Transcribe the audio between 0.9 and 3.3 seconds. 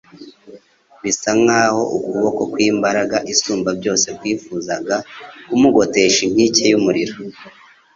bisa nk'aho ukuboko kw'imbaraga